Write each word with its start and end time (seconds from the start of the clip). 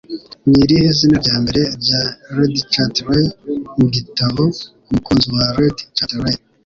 Ni 0.47 0.57
irihe 0.63 0.87
zina 0.97 1.17
rya 1.23 1.35
mbere 1.43 1.61
rya 1.83 2.01
Lady 2.35 2.61
Chatterley 2.71 3.27
mu 3.77 3.85
gitabo 3.95 4.43
“Umukunzi 4.89 5.25
wa 5.35 5.43
Lady 5.57 5.83
Chatterley”? 5.97 6.37